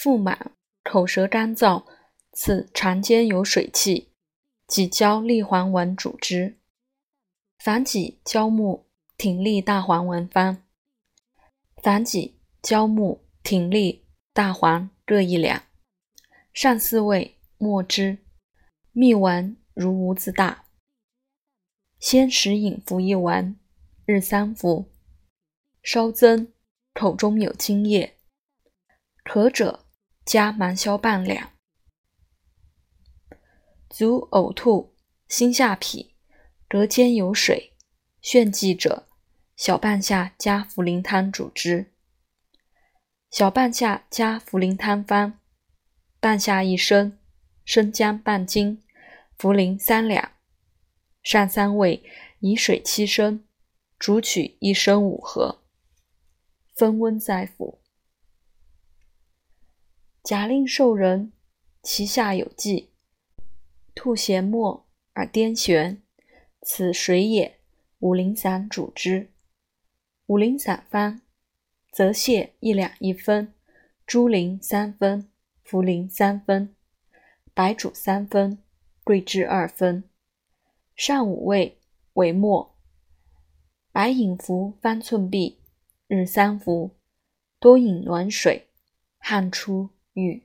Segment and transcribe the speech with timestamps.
[0.00, 0.52] 腹满，
[0.84, 1.84] 口舌干燥，
[2.30, 4.12] 此肠间有水气，
[4.68, 6.56] 即交利黄丸主之。
[7.58, 10.62] 反己焦木挺立大黄丸方：
[11.82, 15.64] 反己、焦木、挺立、大黄各一两，
[16.54, 18.18] 上四味，末之。
[18.92, 20.66] 蜜丸如无子大，
[21.98, 23.56] 先食饮服一丸，
[24.06, 24.92] 日三服。
[25.82, 26.52] 稍增，
[26.94, 28.16] 口中有津液，
[29.24, 29.86] 渴者
[30.28, 31.52] 加芒硝半两。
[33.88, 34.94] 足呕吐，
[35.26, 36.10] 心下痞，
[36.68, 37.72] 隔间有水，
[38.22, 39.08] 眩悸者，
[39.56, 41.94] 小半夏加茯苓汤主之。
[43.30, 45.38] 小半夏加茯苓汤方：
[46.20, 47.18] 半夏一升，
[47.64, 48.84] 生姜半斤。
[49.38, 50.32] 茯苓三两，
[51.22, 52.02] 上三味，
[52.40, 53.46] 以水七升，
[53.98, 55.62] 煮取一升五合，
[56.74, 57.80] 分温再服。
[60.28, 61.32] 假令受人，
[61.82, 62.90] 其下有悸，
[63.94, 66.02] 吐涎沫而颠旋，
[66.60, 67.60] 此水也。
[68.00, 69.32] 五苓散主之。
[70.26, 71.22] 五苓散方：
[71.90, 73.54] 泽泻一两一分，
[74.06, 75.30] 猪苓三分，
[75.64, 76.76] 茯苓三分，
[77.54, 78.62] 白术三分。
[79.02, 80.04] 桂枝二分，
[80.94, 81.80] 上五味
[82.12, 82.76] 为末。
[83.92, 85.56] 白饮服方寸匕，
[86.06, 86.98] 日三服。
[87.58, 88.68] 多饮暖水，
[89.16, 89.88] 汗出
[90.18, 90.42] 与